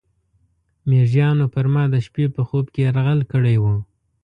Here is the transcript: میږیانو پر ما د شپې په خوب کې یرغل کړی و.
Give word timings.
میږیانو 0.89 1.45
پر 1.53 1.65
ما 1.73 1.83
د 1.93 1.95
شپې 2.05 2.25
په 2.35 2.41
خوب 2.47 2.65
کې 2.73 2.79
یرغل 2.87 3.19
کړی 3.31 3.55
و. 3.63 3.65